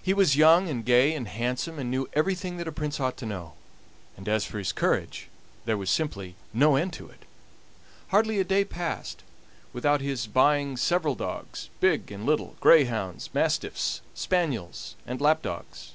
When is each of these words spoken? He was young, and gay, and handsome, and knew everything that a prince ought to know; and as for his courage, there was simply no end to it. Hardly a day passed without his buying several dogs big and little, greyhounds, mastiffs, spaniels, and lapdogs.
He 0.00 0.14
was 0.14 0.36
young, 0.36 0.68
and 0.68 0.84
gay, 0.84 1.12
and 1.12 1.26
handsome, 1.26 1.80
and 1.80 1.90
knew 1.90 2.08
everything 2.12 2.56
that 2.58 2.68
a 2.68 2.70
prince 2.70 3.00
ought 3.00 3.16
to 3.16 3.26
know; 3.26 3.54
and 4.16 4.28
as 4.28 4.44
for 4.44 4.58
his 4.58 4.70
courage, 4.70 5.28
there 5.64 5.76
was 5.76 5.90
simply 5.90 6.36
no 6.52 6.76
end 6.76 6.92
to 6.92 7.08
it. 7.08 7.24
Hardly 8.10 8.38
a 8.38 8.44
day 8.44 8.64
passed 8.64 9.24
without 9.72 10.00
his 10.02 10.28
buying 10.28 10.76
several 10.76 11.16
dogs 11.16 11.68
big 11.80 12.12
and 12.12 12.24
little, 12.24 12.54
greyhounds, 12.60 13.28
mastiffs, 13.34 14.02
spaniels, 14.14 14.94
and 15.04 15.20
lapdogs. 15.20 15.94